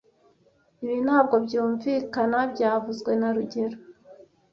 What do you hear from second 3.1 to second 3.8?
na rugero